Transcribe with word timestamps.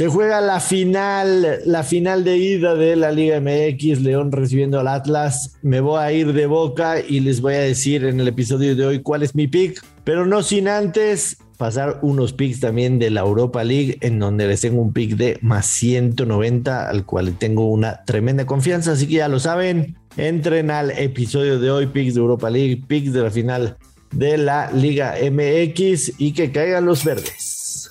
Se 0.00 0.08
juega 0.08 0.40
la 0.40 0.60
final, 0.60 1.60
la 1.66 1.82
final 1.82 2.24
de 2.24 2.38
ida 2.38 2.74
de 2.74 2.96
la 2.96 3.12
Liga 3.12 3.38
MX, 3.38 4.00
León 4.00 4.32
recibiendo 4.32 4.80
al 4.80 4.88
Atlas. 4.88 5.58
Me 5.60 5.80
voy 5.80 6.00
a 6.00 6.10
ir 6.10 6.32
de 6.32 6.46
boca 6.46 7.00
y 7.06 7.20
les 7.20 7.42
voy 7.42 7.52
a 7.52 7.60
decir 7.60 8.06
en 8.06 8.18
el 8.18 8.26
episodio 8.26 8.74
de 8.74 8.86
hoy 8.86 9.02
cuál 9.02 9.22
es 9.22 9.34
mi 9.34 9.46
pick, 9.46 9.84
pero 10.02 10.24
no 10.24 10.42
sin 10.42 10.68
antes 10.68 11.36
pasar 11.58 11.98
unos 12.00 12.32
picks 12.32 12.60
también 12.60 12.98
de 12.98 13.10
la 13.10 13.20
Europa 13.20 13.62
League, 13.62 13.98
en 14.00 14.18
donde 14.18 14.48
les 14.48 14.62
tengo 14.62 14.80
un 14.80 14.94
pick 14.94 15.16
de 15.16 15.38
más 15.42 15.66
190, 15.66 16.88
al 16.88 17.04
cual 17.04 17.36
tengo 17.36 17.68
una 17.68 18.02
tremenda 18.06 18.46
confianza. 18.46 18.92
Así 18.92 19.06
que 19.06 19.16
ya 19.16 19.28
lo 19.28 19.38
saben, 19.38 19.98
entren 20.16 20.70
al 20.70 20.92
episodio 20.92 21.60
de 21.60 21.70
hoy, 21.70 21.88
picks 21.88 22.14
de 22.14 22.20
Europa 22.20 22.48
League, 22.48 22.84
picks 22.86 23.12
de 23.12 23.20
la 23.20 23.30
final 23.30 23.76
de 24.12 24.38
la 24.38 24.70
Liga 24.72 25.16
MX 25.30 26.14
y 26.16 26.32
que 26.32 26.50
caigan 26.50 26.86
los 26.86 27.04
verdes. 27.04 27.90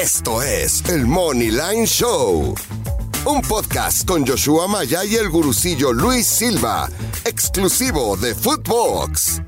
Esto 0.00 0.40
es 0.42 0.84
el 0.90 1.06
Money 1.06 1.50
Line 1.50 1.84
Show, 1.84 2.54
un 3.26 3.42
podcast 3.42 4.06
con 4.06 4.24
Joshua 4.24 4.68
Maya 4.68 5.04
y 5.04 5.16
el 5.16 5.28
gurucillo 5.28 5.92
Luis 5.92 6.24
Silva, 6.24 6.88
exclusivo 7.24 8.16
de 8.16 8.32
Footbox. 8.32 9.42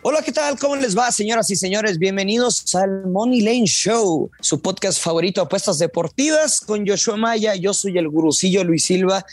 Hola, 0.00 0.22
¿qué 0.24 0.32
tal? 0.32 0.58
¿Cómo 0.58 0.74
les 0.76 0.96
va, 0.96 1.12
señoras 1.12 1.50
y 1.50 1.56
señores? 1.56 1.98
Bienvenidos 1.98 2.74
al 2.74 3.08
Money 3.08 3.42
Lane 3.42 3.66
Show, 3.66 4.30
su 4.40 4.62
podcast 4.62 4.98
favorito 4.98 5.42
de 5.42 5.44
apuestas 5.44 5.78
deportivas 5.78 6.58
con 6.62 6.86
Joshua 6.88 7.18
Maya. 7.18 7.54
Yo 7.56 7.74
soy 7.74 7.98
el 7.98 8.08
gurucillo 8.08 8.64
Luis 8.64 8.86
Silva. 8.86 9.26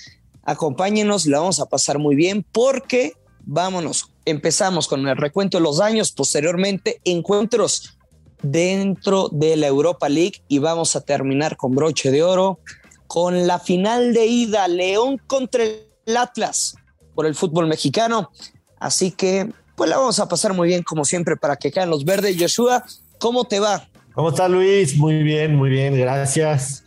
Acompáñenos, 0.44 1.28
la 1.28 1.40
vamos 1.40 1.62
a 1.62 1.66
pasar 1.66 1.98
muy 1.98 2.18
bien 2.18 2.46
porque 2.52 3.14
vámonos. 3.46 4.12
Empezamos 4.26 4.90
con 4.90 5.08
el 5.08 5.16
recuento 5.16 5.60
de 5.60 5.64
los 5.64 5.80
años, 5.80 6.12
posteriormente 6.12 7.00
encuentros 7.06 7.97
dentro 8.42 9.30
de 9.32 9.56
la 9.56 9.68
Europa 9.68 10.10
League 10.10 10.42
y 10.48 10.60
vamos 10.60 10.96
a 10.96 11.02
terminar 11.02 11.58
con 11.58 11.76
broche 11.76 12.12
de 12.12 12.24
oro 12.24 12.60
con 13.08 13.48
la 13.48 13.60
final 13.60 14.14
de 14.14 14.26
ida 14.26 14.68
León 14.68 15.20
contra 15.28 15.64
el 15.64 16.18
Atlas 16.18 16.76
por 17.16 17.26
el 17.26 17.36
fútbol 17.36 17.68
mexicano. 17.68 18.32
Así 18.80 19.12
que 19.12 19.50
pues 19.76 19.90
la 19.90 19.98
vamos 19.98 20.20
a 20.20 20.28
pasar 20.28 20.54
muy 20.54 20.68
bien 20.68 20.84
como 20.84 21.06
siempre 21.06 21.38
para 21.38 21.56
que 21.56 21.72
caen 21.72 21.90
los 21.90 22.06
verdes. 22.06 22.36
Joshua, 22.40 22.84
¿cómo 23.20 23.46
te 23.46 23.60
va? 23.60 23.88
¿Cómo 24.14 24.30
está 24.30 24.48
Luis? 24.48 24.98
Muy 24.98 25.24
bien, 25.24 25.56
muy 25.56 25.70
bien, 25.70 25.98
gracias. 25.98 26.84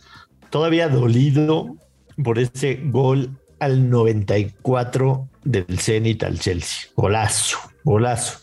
Todavía 0.49 0.89
dolido 0.89 1.75
por 2.23 2.37
ese 2.39 2.79
gol 2.83 3.37
al 3.59 3.89
94 3.89 5.29
del 5.43 5.79
Zenit 5.79 6.23
al 6.23 6.39
Chelsea. 6.39 6.89
Golazo, 6.95 7.57
golazo 7.83 8.39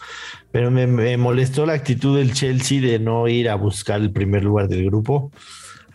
pero 0.58 0.72
me, 0.72 1.16
molestó 1.16 1.66
la 1.66 1.74
actitud 1.74 2.18
del 2.18 2.34
Chelsea 2.34 2.80
de 2.80 2.98
no 2.98 3.28
ir 3.28 3.48
a 3.48 3.54
buscar 3.54 4.00
el 4.00 4.10
primer 4.10 4.42
lugar 4.42 4.66
del 4.66 4.86
grupo. 4.86 5.30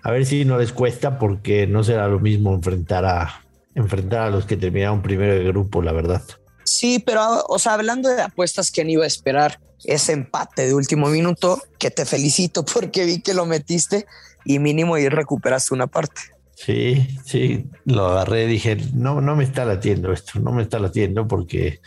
A 0.04 0.10
ver 0.10 0.26
si 0.26 0.46
no 0.46 0.58
les 0.58 0.72
cuesta, 0.72 1.20
porque 1.20 1.68
no 1.68 1.84
será 1.84 2.08
lo 2.08 2.22
mismo 2.22 2.54
enfrentar 2.54 3.04
a, 3.04 3.44
enfrentar 3.76 4.22
a 4.22 4.30
los 4.30 4.46
que 4.46 4.56
terminaron 4.56 5.02
primero 5.02 5.34
del 5.34 5.50
grupo, 5.50 5.82
la 5.82 5.92
verdad. 5.92 6.22
Sí, 6.64 7.04
pero, 7.06 7.44
o 7.50 7.60
sea, 7.60 7.74
hablando 7.74 8.08
de 8.08 8.22
apuestas, 8.22 8.72
¿quién 8.72 8.90
iba 8.90 9.04
a 9.04 9.08
esperar 9.08 9.60
ese 9.84 10.14
empate 10.14 10.66
de 10.66 10.74
último 10.74 11.10
minuto? 11.10 11.62
Que 11.78 11.92
te 11.92 12.06
felicito 12.06 12.64
porque 12.74 13.04
vi 13.04 13.20
que 13.20 13.34
lo 13.34 13.46
metiste 13.46 14.06
y 14.46 14.60
mínimo 14.60 14.98
y 14.98 15.10
recuperaste 15.10 15.74
una 15.74 15.88
parte. 15.88 16.22
Sí, 16.56 17.08
sí, 17.26 17.66
lo 17.86 18.08
agarré, 18.08 18.46
dije, 18.46 18.78
no, 18.94 19.22
no 19.22 19.36
me 19.36 19.44
está 19.44 19.66
latiendo 19.66 20.14
esto, 20.14 20.40
no 20.40 20.52
me 20.52 20.62
está 20.62 20.80
latiendo 20.80 21.28
porque 21.28 21.80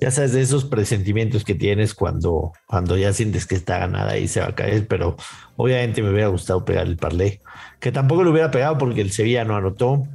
ya 0.00 0.10
sabes 0.10 0.32
de 0.32 0.40
esos 0.40 0.64
presentimientos 0.64 1.44
que 1.44 1.54
tienes 1.54 1.94
cuando, 1.94 2.52
cuando 2.66 2.96
ya 2.96 3.12
sientes 3.12 3.44
que 3.44 3.56
está 3.56 3.78
ganada 3.78 4.16
y 4.16 4.28
se 4.28 4.40
va 4.40 4.46
a 4.46 4.54
caer, 4.54 4.86
pero 4.86 5.16
obviamente 5.56 6.00
me 6.00 6.10
hubiera 6.10 6.28
gustado 6.28 6.64
pegar 6.64 6.86
el 6.86 6.96
parlé, 6.96 7.40
que 7.80 7.90
tampoco 7.90 8.22
lo 8.22 8.30
hubiera 8.30 8.50
pegado 8.50 8.78
porque 8.78 9.00
el 9.00 9.10
Sevilla 9.10 9.44
no 9.44 9.56
anotó, 9.56 10.06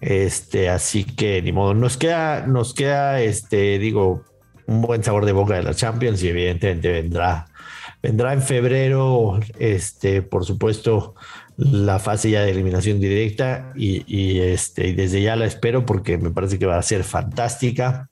este, 0.00 0.70
así 0.70 1.04
que 1.04 1.42
ni 1.42 1.52
modo, 1.52 1.74
nos 1.74 1.96
queda, 1.98 2.46
nos 2.46 2.74
queda, 2.74 3.20
este, 3.20 3.78
digo, 3.78 4.24
un 4.66 4.80
buen 4.80 5.04
sabor 5.04 5.26
de 5.26 5.32
boca 5.32 5.54
de 5.54 5.62
la 5.62 5.74
Champions 5.74 6.22
y 6.22 6.28
evidentemente 6.28 6.90
vendrá, 6.90 7.46
vendrá 8.02 8.32
en 8.32 8.42
febrero, 8.42 9.38
este, 9.58 10.22
por 10.22 10.44
supuesto, 10.44 11.14
la 11.56 11.98
fase 11.98 12.30
ya 12.30 12.42
de 12.42 12.50
eliminación 12.50 13.00
directa 13.00 13.72
y, 13.74 14.40
este, 14.40 14.88
y 14.88 14.92
desde 14.92 15.22
ya 15.22 15.36
la 15.36 15.46
espero 15.46 15.86
porque 15.86 16.18
me 16.18 16.30
parece 16.30 16.58
que 16.58 16.66
va 16.66 16.78
a 16.78 16.82
ser 16.82 17.02
fantástica. 17.02 18.10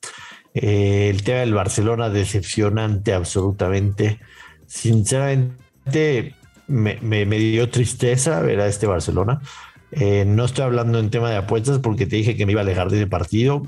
Eh, 0.55 1.09
el 1.11 1.23
tema 1.25 1.41
del 1.41 1.55
Barcelona 1.55 2.09
decepcionante 2.09 3.13
absolutamente. 3.13 4.19
Sinceramente 4.67 6.35
me, 6.67 6.97
me, 7.03 7.39
dio 7.39 7.69
tristeza 7.69 8.41
ver 8.41 8.61
a 8.61 8.67
este 8.67 8.87
Barcelona. 8.87 9.41
Eh, 9.93 10.25
no 10.27 10.47
estoy 10.47 10.65
hablando 10.65 10.99
en 10.99 11.11
tema 11.11 11.31
de 11.31 11.37
apuestas 11.37 11.79
porque 11.79 12.07
te 12.07 12.17
dije 12.17 12.37
que 12.37 12.47
me 12.47 12.53
iba 12.53 12.63
a 12.63 12.65
alejar 12.65 12.91
de 12.91 12.97
ese 12.97 13.07
partido 13.07 13.63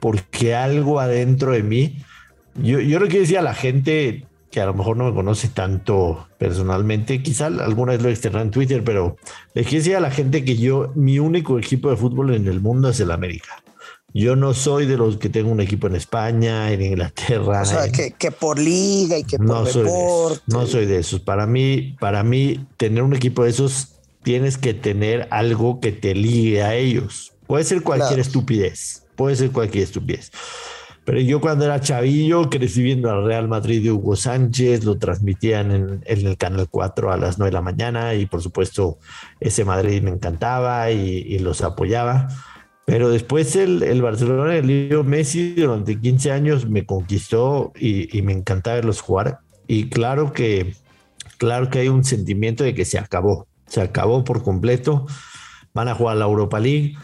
porque 0.00 0.54
algo 0.54 1.00
adentro 1.00 1.52
de 1.52 1.62
mí, 1.62 1.98
yo, 2.54 2.80
yo 2.80 2.98
lo 2.98 3.08
que 3.08 3.20
decía 3.20 3.40
a 3.40 3.42
la 3.42 3.54
gente 3.54 4.26
que 4.52 4.60
a 4.60 4.66
lo 4.66 4.74
mejor 4.74 4.98
no 4.98 5.06
me 5.06 5.14
conoce 5.14 5.48
tanto 5.48 6.28
personalmente, 6.38 7.22
quizá 7.22 7.46
alguna 7.46 7.92
vez 7.92 8.02
lo 8.02 8.10
externé 8.10 8.42
en 8.42 8.50
Twitter, 8.50 8.84
pero 8.84 9.16
le 9.54 9.62
quiero 9.62 9.78
decir 9.78 9.96
a 9.96 10.00
la 10.00 10.10
gente 10.10 10.44
que 10.44 10.56
yo, 10.56 10.92
mi 10.94 11.18
único 11.18 11.58
equipo 11.58 11.88
de 11.88 11.96
fútbol 11.96 12.34
en 12.34 12.46
el 12.46 12.60
mundo 12.60 12.90
es 12.90 13.00
el 13.00 13.10
América. 13.10 13.62
Yo 14.12 14.36
no 14.36 14.52
soy 14.52 14.84
de 14.84 14.98
los 14.98 15.16
que 15.16 15.30
tengo 15.30 15.50
un 15.50 15.60
equipo 15.60 15.86
en 15.86 15.96
España, 15.96 16.70
en 16.70 16.82
Inglaterra. 16.82 17.62
O 17.62 17.64
sea, 17.64 17.90
que, 17.90 18.30
por 18.30 18.58
liga 18.58 19.16
y 19.16 19.24
que 19.24 19.38
por 19.38 19.46
no 19.46 19.64
deporte. 19.64 20.42
Soy 20.46 20.54
no 20.54 20.66
soy 20.66 20.84
de 20.84 20.98
esos. 20.98 21.20
Para 21.20 21.46
mí, 21.46 21.96
para 21.98 22.22
mí, 22.22 22.66
tener 22.76 23.02
un 23.02 23.16
equipo 23.16 23.44
de 23.44 23.50
esos, 23.50 23.94
tienes 24.22 24.58
que 24.58 24.74
tener 24.74 25.28
algo 25.30 25.80
que 25.80 25.92
te 25.92 26.14
ligue 26.14 26.62
a 26.62 26.74
ellos. 26.74 27.32
Puede 27.46 27.64
ser 27.64 27.80
cualquier 27.80 28.20
estupidez. 28.20 29.04
Puede 29.16 29.34
ser 29.34 29.50
cualquier 29.50 29.84
estupidez. 29.84 30.30
Pero 31.04 31.20
yo 31.20 31.40
cuando 31.40 31.64
era 31.64 31.80
chavillo 31.80 32.48
crecí 32.48 32.82
viendo 32.82 33.10
al 33.10 33.24
Real 33.24 33.48
Madrid 33.48 33.82
de 33.82 33.90
Hugo 33.90 34.14
Sánchez, 34.14 34.84
lo 34.84 34.98
transmitían 34.98 35.72
en, 35.72 36.02
el 36.06 36.36
Canal 36.36 36.68
4 36.70 37.12
a 37.12 37.16
las 37.16 37.38
9 37.38 37.50
de 37.50 37.54
la 37.54 37.60
mañana 37.60 38.14
y 38.14 38.26
por 38.26 38.40
supuesto 38.40 38.98
ese 39.40 39.64
Madrid 39.64 40.00
me 40.02 40.10
encantaba 40.10 40.90
y, 40.92 41.38
los 41.40 41.62
apoyaba. 41.62 42.28
Pero 42.84 43.10
después 43.10 43.56
el, 43.56 43.82
el 43.82 44.00
Barcelona, 44.00 44.54
el 44.56 44.66
Leo 44.66 45.02
Messi 45.02 45.54
durante 45.54 45.98
15 45.98 46.30
años 46.30 46.68
me 46.68 46.86
conquistó 46.86 47.72
y, 47.76 48.16
y, 48.16 48.22
me 48.22 48.32
encantaba 48.32 48.76
verlos 48.76 49.00
jugar. 49.00 49.40
Y 49.66 49.88
claro 49.88 50.32
que, 50.32 50.74
claro 51.38 51.68
que 51.68 51.80
hay 51.80 51.88
un 51.88 52.04
sentimiento 52.04 52.62
de 52.62 52.74
que 52.74 52.84
se 52.84 52.98
acabó, 52.98 53.48
se 53.66 53.80
acabó 53.80 54.22
por 54.22 54.44
completo. 54.44 55.06
Van 55.74 55.88
a 55.88 55.94
jugar 55.94 56.16
la 56.16 56.26
Europa 56.26 56.60
League 56.60 56.94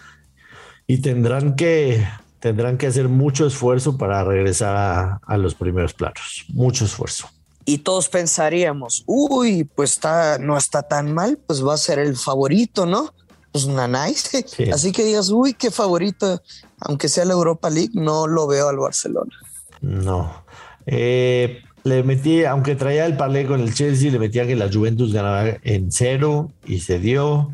y 0.86 0.98
tendrán 0.98 1.56
que 1.56 2.04
tendrán 2.41 2.78
que 2.78 2.87
hacer 2.87 3.09
mucho 3.09 3.47
esfuerzo 3.47 3.97
para 3.97 4.25
regresar 4.25 5.21
a, 5.26 5.37
los 5.37 5.54
primeros 5.54 5.94
planos. 5.94 6.44
Mucho 6.49 6.84
esfuerzo. 6.84 7.28
Y 7.65 7.78
todos 7.78 8.09
pensaríamos, 8.09 9.04
uy, 9.06 9.65
pues 9.65 9.93
está, 9.93 10.38
no 10.38 10.56
está 10.56 10.82
tan 10.82 11.12
mal, 11.12 11.38
pues 11.47 11.65
va 11.65 11.75
a 11.75 11.78
ser 11.78 11.98
el 11.98 12.16
favorito, 12.16 12.87
¿no? 12.87 13.12
Pues 13.53 13.66
Nanais. 13.66 14.31
Así 14.72 14.93
que 14.93 15.04
digas, 15.04 15.28
uy, 15.31 15.53
qué 15.53 15.71
favorito, 15.71 16.41
aunque 16.81 17.09
sea 17.09 17.27
la 17.27 17.34
Europa 17.34 17.69
League, 17.69 17.93
no 17.93 18.27
lo 18.27 18.47
veo 18.47 18.69
al 18.69 18.78
Barcelona. 18.78 19.34
No. 19.82 20.44
Eh, 20.87 21.62
le 21.84 22.03
metí, 22.03 22.44
aunque 22.44 22.75
traía 22.75 23.06
el 23.06 23.16
palé 23.16 23.47
con 23.47 23.60
el 23.60 23.75
Chelsea, 23.75 24.10
le 24.10 24.19
metía 24.19 24.47
que 24.47 24.56
la 24.56 24.71
Juventus 24.72 25.12
ganaba 25.12 25.44
en 25.62 25.93
cero 25.93 26.50
y 26.66 26.81
se 26.81 26.98
dio. 26.98 27.50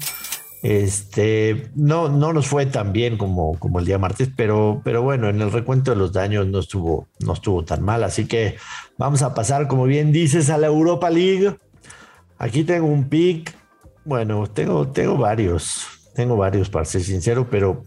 Este, 0.64 1.70
no, 1.74 2.08
no 2.08 2.32
nos 2.32 2.46
fue 2.46 2.64
tan 2.64 2.94
bien 2.94 3.18
como, 3.18 3.58
como 3.58 3.80
el 3.80 3.84
día 3.84 3.98
martes, 3.98 4.30
pero, 4.34 4.80
pero 4.82 5.02
bueno, 5.02 5.28
en 5.28 5.42
el 5.42 5.52
recuento 5.52 5.90
de 5.90 5.98
los 5.98 6.14
daños 6.14 6.46
no 6.46 6.58
estuvo, 6.58 7.06
no 7.20 7.34
estuvo 7.34 7.66
tan 7.66 7.82
mal. 7.82 8.02
Así 8.02 8.26
que 8.26 8.56
vamos 8.96 9.20
a 9.20 9.34
pasar, 9.34 9.68
como 9.68 9.84
bien 9.84 10.10
dices, 10.10 10.48
a 10.48 10.56
la 10.56 10.68
Europa 10.68 11.10
League. 11.10 11.54
Aquí 12.38 12.64
tengo 12.64 12.86
un 12.86 13.10
pick. 13.10 13.54
Bueno, 14.06 14.46
tengo, 14.46 14.88
tengo 14.88 15.18
varios. 15.18 15.84
Tengo 16.14 16.34
varios, 16.34 16.70
para 16.70 16.86
ser 16.86 17.02
sincero, 17.02 17.46
pero. 17.50 17.84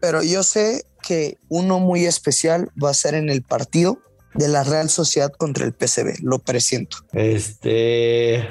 Pero 0.00 0.22
yo 0.22 0.44
sé 0.44 0.84
que 1.02 1.38
uno 1.48 1.80
muy 1.80 2.06
especial 2.06 2.70
va 2.80 2.90
a 2.90 2.94
ser 2.94 3.14
en 3.14 3.28
el 3.28 3.42
partido 3.42 3.98
de 4.34 4.46
la 4.46 4.62
Real 4.62 4.88
Sociedad 4.88 5.32
contra 5.32 5.64
el 5.64 5.72
PCB. 5.72 6.22
Lo 6.22 6.38
presiento. 6.38 6.98
Este. 7.12 8.48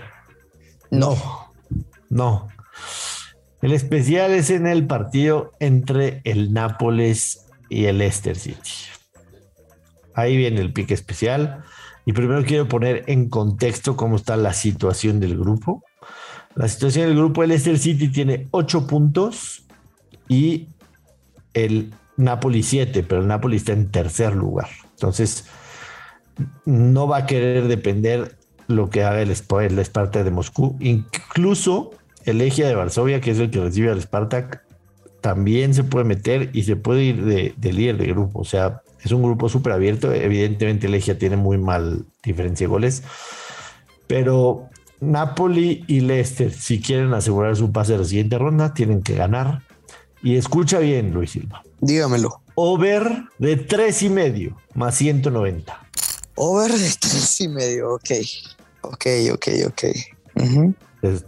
No. 0.92 1.16
No. 2.10 2.50
El 3.68 3.74
especial 3.74 4.32
es 4.32 4.50
en 4.50 4.66
el 4.66 4.88
partido 4.88 5.52
entre 5.60 6.22
el 6.24 6.54
Nápoles 6.54 7.48
y 7.68 7.84
el 7.84 7.98
Leicester 7.98 8.38
City. 8.38 8.72
Ahí 10.14 10.38
viene 10.38 10.62
el 10.62 10.72
pique 10.72 10.94
especial. 10.94 11.66
Y 12.06 12.14
primero 12.14 12.46
quiero 12.46 12.70
poner 12.70 13.04
en 13.08 13.28
contexto 13.28 13.98
cómo 13.98 14.16
está 14.16 14.38
la 14.38 14.54
situación 14.54 15.20
del 15.20 15.38
grupo. 15.38 15.84
La 16.56 16.70
situación 16.70 17.08
del 17.08 17.18
grupo, 17.18 17.44
el 17.44 17.50
Leicester 17.50 17.78
City 17.78 18.08
tiene 18.08 18.48
8 18.52 18.88
puntos 18.88 19.66
y 20.30 20.70
el 21.54 21.94
Napoli 22.16 22.64
7, 22.64 23.04
pero 23.04 23.20
el 23.20 23.28
Napoli 23.28 23.58
está 23.58 23.74
en 23.74 23.92
tercer 23.92 24.34
lugar. 24.34 24.70
Entonces, 24.92 25.44
no 26.64 27.06
va 27.06 27.18
a 27.18 27.26
querer 27.26 27.68
depender 27.68 28.38
lo 28.68 28.90
que 28.90 29.04
haga 29.04 29.22
el, 29.22 29.36
Spartak 29.36 30.24
de 30.24 30.32
Moscú. 30.32 30.78
Incluso 30.80 31.92
el 32.28 32.42
Egia 32.42 32.68
de 32.68 32.76
Varsovia, 32.76 33.22
que 33.22 33.32
es 33.32 33.40
el 33.40 33.50
que 33.50 33.62
recibe 33.62 33.90
al 33.90 34.02
Spartak, 34.02 34.62
también 35.22 35.74
se 35.74 35.84
puede 35.84 36.06
meter 36.06 36.50
y 36.54 36.64
se 36.64 36.76
puede 36.76 37.04
ir 37.04 37.24
de, 37.24 37.74
líder 37.74 37.98
de 37.98 38.08
grupo. 38.08 38.40
O 38.40 38.46
sea, 38.46 38.82
es 39.04 39.12
un 39.12 39.24
grupo 39.24 39.50
súper 39.50 39.74
abierto. 39.74 40.14
Evidentemente, 40.14 40.88
el 40.88 40.94
Egia 40.94 41.18
tiene 41.18 41.38
muy 41.38 41.58
mal 41.58 42.06
diferencia 42.24 42.66
de 42.66 42.70
goles. 42.70 43.04
Pero 44.08 44.70
Napoli 45.00 45.86
y 45.88 46.02
Leicester, 46.02 46.52
si 46.52 46.82
quieren 46.82 47.14
asegurar 47.14 47.56
su 47.56 47.72
pase 47.72 47.96
a 47.96 47.98
la 47.98 48.04
siguiente 48.04 48.38
ronda, 48.38 48.74
tienen 48.74 49.02
que 49.02 49.16
ganar. 49.16 49.64
Y 50.22 50.36
escucha 50.36 50.80
bien, 50.80 51.14
Luis 51.14 51.32
Silva. 51.32 51.64
Dígamelo. 51.80 52.42
Over 52.56 53.24
de 53.38 53.56
tres 53.56 54.02
y 54.04 54.10
medio 54.10 54.58
más 54.74 54.96
190. 54.96 55.88
Over 56.36 56.72
de 56.72 56.92
tres 57.00 57.42
y 57.42 57.48
medio, 57.48 57.94
ok. 57.94 58.12
Ok, 58.82 59.06
ok, 59.34 59.48
ok. 59.68 59.84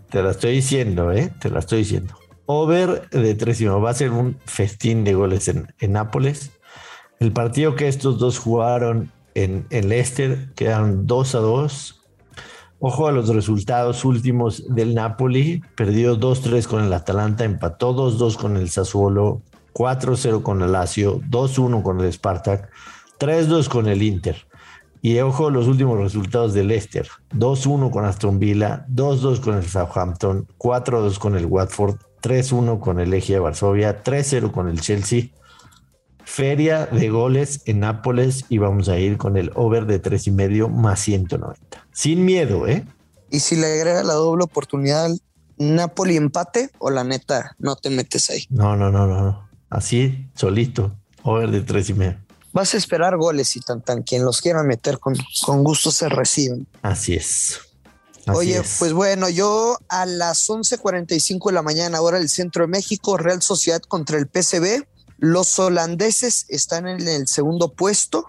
Te, 0.09 0.23
la 0.23 0.31
estoy 0.31 0.55
diciendo, 0.55 1.11
¿eh? 1.11 1.31
Te 1.39 1.49
la 1.49 1.59
estoy 1.59 1.79
diciendo. 1.79 2.15
Over 2.45 3.09
de 3.09 3.35
tres 3.35 3.61
y 3.61 3.65
medio. 3.65 3.81
Va 3.81 3.91
a 3.91 3.93
ser 3.93 4.11
un 4.11 4.37
festín 4.45 5.03
de 5.03 5.13
goles 5.13 5.47
en, 5.47 5.67
Nápoles. 5.91 6.51
El 7.19 7.31
partido 7.31 7.75
que 7.75 7.87
estos 7.87 8.17
dos 8.17 8.39
jugaron 8.39 9.11
en, 9.35 9.65
en 9.69 9.89
Leicester 9.89 10.53
quedaron 10.55 11.05
2 11.05 11.35
a 11.35 11.39
2. 11.39 12.01
Ojo 12.79 13.07
a 13.07 13.11
los 13.11 13.27
resultados 13.27 14.05
últimos 14.05 14.63
del 14.73 14.95
Napoli. 14.95 15.61
Perdió 15.75 16.17
2-3 16.17 16.65
con 16.65 16.83
el 16.83 16.93
Atalanta, 16.93 17.43
empató 17.43 17.93
2-2 17.93 18.37
con 18.37 18.55
el 18.55 18.69
Sassuolo, 18.69 19.41
4-0 19.73 20.41
con 20.41 20.61
el 20.61 20.71
Lazio, 20.71 21.19
2-1 21.29 21.83
con 21.83 21.99
el 21.99 22.11
Spartak, 22.11 22.69
3-2 23.19 23.67
con 23.67 23.87
el 23.87 24.01
Inter. 24.01 24.48
Y 25.01 25.19
ojo 25.19 25.49
los 25.49 25.67
últimos 25.67 25.97
resultados 25.97 26.53
del 26.53 26.67
Leicester. 26.67 27.07
2-1 27.31 27.89
con 27.89 28.05
Aston 28.05 28.39
Villa, 28.39 28.85
2-2 28.89 29.39
con 29.39 29.55
el 29.55 29.65
Southampton, 29.65 30.47
4-2 30.57 31.17
con 31.17 31.37
el 31.37 31.45
Watford, 31.45 31.97
3-1 32.21 32.79
con 32.79 32.99
el 32.99 33.09
Legia 33.09 33.35
de 33.35 33.39
Varsovia, 33.39 34.03
3-0 34.03 34.51
con 34.51 34.67
el 34.67 34.81
Chelsea. 34.81 35.29
Feria 36.25 36.85
de 36.85 37.09
goles 37.09 37.61
en 37.65 37.79
Nápoles 37.79 38.45
y 38.49 38.59
vamos 38.59 38.87
a 38.89 38.99
ir 38.99 39.17
con 39.17 39.35
el 39.37 39.51
over 39.55 39.85
de 39.85 40.01
3.5 40.01 40.69
más 40.69 40.99
190. 40.99 41.87
Sin 41.91 42.23
miedo, 42.23 42.67
¿eh? 42.67 42.85
Y 43.31 43.39
si 43.39 43.55
le 43.55 43.65
agrega 43.65 44.03
la 44.03 44.13
doble 44.13 44.43
oportunidad, 44.43 45.09
Napoli 45.57 46.17
empate 46.17 46.69
o 46.77 46.89
la 46.89 47.03
neta 47.03 47.55
no 47.57 47.75
te 47.75 47.89
metes 47.89 48.29
ahí. 48.29 48.45
No, 48.49 48.75
no, 48.75 48.91
no, 48.91 49.07
no. 49.07 49.49
Así, 49.69 50.29
solito. 50.35 50.95
Over 51.23 51.51
de 51.51 51.65
3.5 51.65 52.28
vas 52.53 52.73
a 52.73 52.77
esperar 52.77 53.17
goles 53.17 53.55
y 53.55 53.61
tan 53.61 53.81
tan 53.81 54.03
quien 54.03 54.23
los 54.23 54.41
quiera 54.41 54.63
meter 54.63 54.99
con, 54.99 55.15
con 55.45 55.63
gusto 55.63 55.91
se 55.91 56.09
reciben. 56.09 56.67
Así 56.81 57.15
es. 57.15 57.59
Oye, 58.33 58.61
pues 58.77 58.93
bueno, 58.93 59.29
yo 59.29 59.77
a 59.87 60.05
las 60.05 60.47
11:45 60.49 61.49
de 61.49 61.53
la 61.53 61.61
mañana, 61.61 61.97
ahora 61.97 62.17
el 62.17 62.29
centro 62.29 62.63
de 62.63 62.67
México, 62.67 63.17
Real 63.17 63.41
Sociedad 63.41 63.81
contra 63.81 64.17
el 64.17 64.27
PCB. 64.27 64.85
Los 65.17 65.57
holandeses 65.59 66.45
están 66.47 66.87
en 66.87 67.07
el 67.07 67.27
segundo 67.27 67.73
puesto 67.73 68.25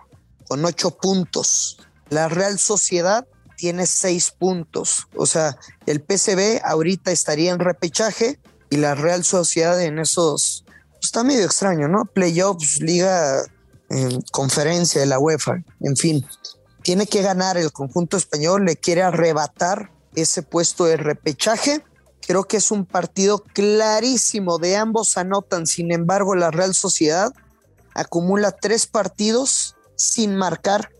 con 0.49 0.64
ocho 0.64 0.90
puntos. 0.90 1.78
La 2.08 2.28
Real 2.28 2.58
Sociedad 2.58 3.26
tiene 3.56 3.87
seis 3.87 4.32
puntos. 4.37 5.06
O 5.14 5.26
sea, 5.26 5.56
el 5.87 6.00
PCB 6.00 6.62
ahorita 6.64 7.12
estaría 7.12 7.52
en 7.52 7.61
repechaje 7.61 8.40
y 8.70 8.78
la 8.78 8.94
Real 8.94 9.23
Sociedad 9.23 9.81
en 9.81 9.99
esos. 9.99 10.64
Pues, 10.66 11.05
está 11.05 11.23
medio 11.23 11.44
extraño, 11.44 11.88
¿no? 11.88 12.05
Playoffs, 12.06 12.81
Liga 12.81 13.43
conferencia 14.31 15.00
de 15.00 15.06
la 15.06 15.19
UEFA, 15.19 15.62
en 15.81 15.96
fin, 15.96 16.26
tiene 16.82 17.06
que 17.06 17.22
ganar 17.22 17.56
el 17.56 17.72
conjunto 17.72 18.16
español, 18.16 18.64
le 18.64 18.76
quiere 18.76 19.02
arrebatar 19.02 19.90
ese 20.14 20.42
puesto 20.42 20.84
de 20.84 20.96
repechaje. 20.96 21.84
Creo 22.26 22.44
que 22.44 22.58
es 22.58 22.70
un 22.70 22.87
partido 22.87 23.42
clarísimo, 23.52 24.58
de 24.58 24.76
ambos 24.76 25.16
anotan, 25.16 25.66
sin 25.66 25.92
embargo 25.92 26.34
la 26.34 26.50
Real 26.50 26.75
Sociedad 26.75 27.32
acumula 27.94 28.52
tres 28.52 28.87
partidos 28.87 29.76
sin 29.96 30.37
marcar 30.37 30.90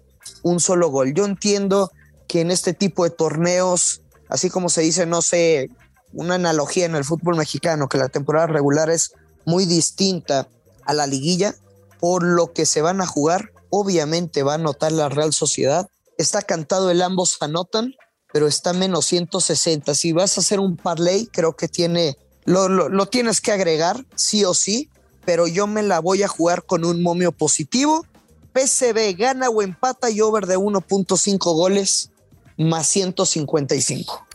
un 0.43 0.61
solo 0.61 0.89
gol. 0.89 1.15
Yo 1.15 1.25
entiendo 1.25 1.91
que 2.27 2.41
en 2.41 2.51
este 2.51 2.75
tipo 2.75 3.05
de 3.05 3.11
torneos, 3.11 4.03
así 4.29 4.51
como 4.51 4.69
se 4.69 4.83
dice, 4.83 5.07
no 5.07 5.23
sé, 5.23 5.71
una 6.13 6.35
analogía 6.35 6.87
en 6.87 6.97
el 6.97 7.05
fútbol 7.05 7.37
mexicano, 7.37 7.89
que 7.89 7.99
la 7.99 8.09
temporada 8.09 8.47
regular 8.49 8.91
es 8.91 9.13
muy 9.45 9.67
distinta 9.67 10.49
a 10.85 10.93
la 10.93 11.07
liguilla, 11.07 11.55
por 12.01 12.25
lo 12.25 12.53
que 12.53 12.67
se 12.67 12.83
van 12.83 13.01
a 13.01 13.07
jugar. 13.07 13.53
Obviamente 13.69 14.43
va 14.43 14.53
a 14.53 14.57
anotar 14.57 14.91
la 14.91 15.09
Real 15.09 15.33
Sociedad. 15.33 15.89
Está 16.19 16.43
cantado 16.43 16.91
el 16.91 17.03
ambos 17.03 17.37
anotan, 17.41 17.95
pero 18.33 18.47
está 18.47 18.73
menos 18.73 19.07
160. 19.07 19.95
Si 19.95 20.13
vas 20.13 20.37
a 20.37 20.41
hacer 20.41 20.59
un 20.59 20.77
parlay, 20.77 21.29
creo 21.31 21.55
que 21.55 21.69
tiene, 21.69 22.17
lo, 22.45 22.69
lo, 22.69 23.07
tienes 23.07 23.41
que 23.41 23.53
agregar, 23.53 24.05
sí 24.17 24.45
o 24.45 24.55
sí, 24.55 24.91
pero 25.25 25.47
yo 25.47 25.67
me 25.67 25.83
la 25.83 26.01
voy 26.01 26.23
a 26.23 26.29
jugar 26.29 26.65
con 26.65 26.85
un 26.85 27.03
momio 27.03 27.33
positivo. 27.33 28.05
PCB 28.53 29.17
gana 29.17 29.49
o 29.49 29.63
empata 29.63 30.11
y 30.11 30.21
over 30.21 30.47
de 30.47 30.59
1.5 30.59 31.39
goles 31.55 32.11
más 32.57 32.87
155. 32.89 34.27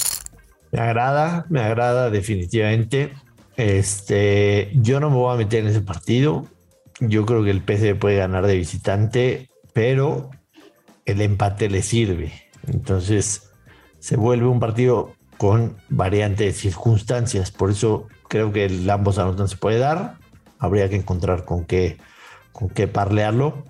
Me 0.72 0.80
agrada, 0.80 1.46
me 1.50 1.62
agrada 1.62 2.10
definitivamente. 2.10 3.14
Este, 3.58 4.72
yo 4.76 5.00
no 5.00 5.10
me 5.10 5.18
voy 5.18 5.34
a 5.34 5.38
meter 5.38 5.64
en 5.64 5.70
ese 5.70 5.82
partido 5.82 6.48
yo 7.00 7.26
creo 7.26 7.44
que 7.44 7.52
el 7.52 7.62
PSV 7.62 8.00
puede 8.00 8.18
ganar 8.18 8.48
de 8.48 8.56
visitante, 8.56 9.50
pero 9.74 10.30
el 11.06 11.22
empate 11.22 11.70
le 11.70 11.82
sirve. 11.82 12.34
Entonces 12.68 13.50
se 14.00 14.16
vuelve 14.16 14.48
un 14.48 14.60
partido 14.60 15.14
con 15.38 15.78
variantes 15.90 16.48
de 16.48 16.60
circunstancias. 16.60 17.52
Por 17.52 17.72
eso 17.72 18.08
creo 18.28 18.52
que 18.52 18.66
el 18.66 18.90
ambos 18.90 19.18
anotan 19.18 19.48
se 19.48 19.58
puede 19.58 19.80
dar. 19.80 20.18
Habría 20.60 20.90
que 20.90 20.96
encontrar 20.96 21.46
con 21.46 21.66
qué, 21.66 21.98
con 22.52 22.70
qué 22.70 22.88
parlearlo, 22.88 23.66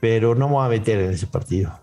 pero 0.00 0.34
no 0.34 0.48
me 0.48 0.54
voy 0.54 0.66
a 0.66 0.68
meter 0.68 1.00
en 1.00 1.10
ese 1.12 1.26
partido. 1.26 1.78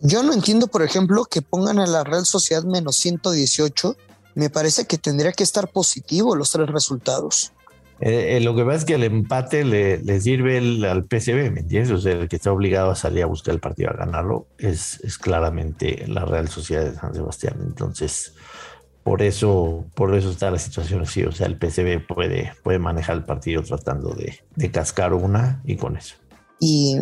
Yo 0.00 0.22
no 0.22 0.32
entiendo, 0.32 0.66
por 0.66 0.82
ejemplo, 0.82 1.24
que 1.24 1.42
pongan 1.42 1.78
a 1.78 1.86
la 1.86 2.04
Real 2.04 2.26
Sociedad 2.26 2.64
menos 2.64 2.96
118. 2.96 3.96
Me 4.34 4.50
parece 4.50 4.86
que 4.86 4.98
tendría 4.98 5.32
que 5.32 5.42
estar 5.42 5.70
positivo 5.70 6.36
los 6.36 6.50
tres 6.50 6.68
resultados. 6.68 7.52
Eh, 8.00 8.36
eh, 8.36 8.40
lo 8.40 8.54
que 8.54 8.64
pasa 8.64 8.78
es 8.78 8.84
que 8.84 8.94
el 8.94 9.04
empate 9.04 9.64
le, 9.64 10.20
sirve 10.20 10.58
al 10.58 11.04
PCB, 11.04 11.50
¿me 11.50 11.60
entiendes? 11.60 11.90
O 11.90 11.98
sea, 11.98 12.12
el 12.12 12.28
que 12.28 12.36
está 12.36 12.52
obligado 12.52 12.90
a 12.90 12.94
salir 12.94 13.22
a 13.22 13.26
buscar 13.26 13.54
el 13.54 13.60
partido 13.60 13.90
a 13.90 13.94
ganarlo 13.94 14.46
es, 14.58 15.00
es 15.02 15.16
claramente 15.16 16.04
la 16.06 16.24
Real 16.24 16.48
Sociedad 16.48 16.84
de 16.84 16.94
San 16.94 17.14
Sebastián. 17.14 17.56
Entonces, 17.62 18.34
por 19.02 19.22
eso, 19.22 19.86
por 19.94 20.14
eso 20.14 20.30
está 20.30 20.50
la 20.50 20.58
situación 20.58 21.02
así. 21.02 21.24
O 21.24 21.32
sea, 21.32 21.46
el 21.46 21.58
PCB 21.58 22.06
puede, 22.06 22.52
puede 22.62 22.78
manejar 22.78 23.16
el 23.16 23.24
partido 23.24 23.62
tratando 23.62 24.14
de, 24.14 24.40
de 24.56 24.70
cascar 24.70 25.14
una 25.14 25.62
y 25.64 25.76
con 25.76 25.96
eso. 25.96 26.16
Y 26.60 26.98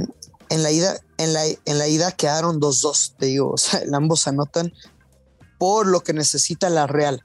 en 0.48 0.62
la 0.62 0.70
ida, 0.70 0.96
en 1.18 1.32
la, 1.32 1.44
en 1.46 1.78
la 1.78 1.88
ida 1.88 2.12
quedaron 2.12 2.60
2-2, 2.60 3.16
te 3.18 3.26
digo. 3.26 3.52
O 3.52 3.56
sea, 3.56 3.80
ambos 3.92 4.28
anotan 4.28 4.72
por 5.58 5.86
lo 5.86 6.00
que 6.00 6.12
necesita 6.12 6.70
la 6.70 6.86
Real 6.86 7.24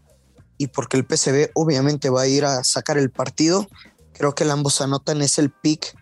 y 0.59 0.67
porque 0.67 0.97
el 0.97 1.05
PCB 1.05 1.51
obviamente 1.55 2.11
va 2.11 2.23
a 2.23 2.27
ir 2.27 2.45
a 2.45 2.63
sacar 2.63 2.99
el 2.99 3.09
partido, 3.09 3.67
creo 4.13 4.35
que 4.35 4.43
el 4.43 4.51
ambos 4.51 4.81
anotan 4.81 5.23
es 5.23 5.39
el 5.39 5.49
pick 5.49 5.95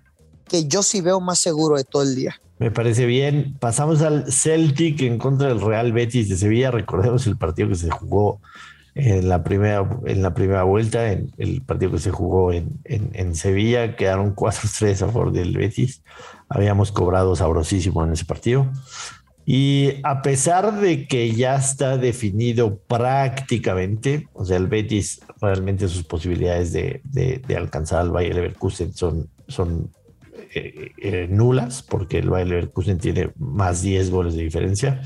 que 0.49 0.67
yo 0.67 0.81
sí 0.81 0.99
veo 0.99 1.21
más 1.21 1.39
seguro 1.39 1.77
de 1.77 1.83
todo 1.83 2.01
el 2.01 2.15
día. 2.15 2.35
Me 2.57 2.71
parece 2.71 3.05
bien. 3.05 3.55
Pasamos 3.59 4.01
al 4.01 4.31
Celtic 4.31 5.01
en 5.01 5.19
contra 5.19 5.47
del 5.47 5.61
Real 5.61 5.91
Betis 5.93 6.27
de 6.27 6.37
Sevilla. 6.37 6.71
Recordemos 6.71 7.27
el 7.27 7.37
partido 7.37 7.69
que 7.69 7.75
se 7.75 7.91
jugó 7.91 8.41
en 8.95 9.29
la 9.29 9.43
primera, 9.43 9.87
en 10.05 10.23
la 10.23 10.33
primera 10.33 10.63
vuelta, 10.63 11.11
en 11.11 11.31
el 11.37 11.61
partido 11.61 11.91
que 11.91 11.99
se 11.99 12.09
jugó 12.09 12.51
en, 12.51 12.79
en, 12.85 13.11
en 13.13 13.35
Sevilla. 13.35 13.95
Quedaron 13.95 14.35
4-3 14.35 14.93
a 14.93 15.11
favor 15.11 15.31
del 15.31 15.55
Betis. 15.55 16.01
Habíamos 16.49 16.91
cobrado 16.91 17.35
sabrosísimo 17.35 18.03
en 18.03 18.13
ese 18.13 18.25
partido. 18.25 18.71
Y 19.49 19.93
a 20.03 20.21
pesar 20.21 20.81
de 20.81 21.07
que 21.07 21.31
ya 21.31 21.55
está 21.55 21.95
definido 21.95 22.79
prácticamente, 22.79 24.27
o 24.33 24.43
sea, 24.43 24.57
el 24.57 24.67
Betis 24.67 25.21
realmente 25.39 25.87
sus 25.87 26.03
posibilidades 26.03 26.73
de, 26.73 27.41
alcanzar 27.55 28.01
al 28.01 28.11
Bayer 28.11 28.35
Leverkusen 28.35 28.93
son, 28.93 29.29
son 29.47 29.89
eh, 30.53 30.91
eh, 30.97 31.27
nulas, 31.31 31.81
porque 31.81 32.17
el 32.17 32.29
Bayer 32.29 32.49
Leverkusen 32.49 32.97
tiene 32.97 33.29
más 33.37 33.81
10 33.81 34.11
goles 34.11 34.35
de 34.35 34.43
diferencia. 34.43 35.01